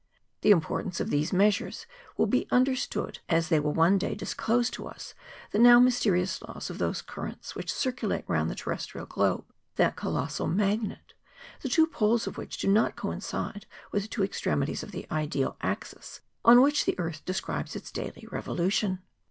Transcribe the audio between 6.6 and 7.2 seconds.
of those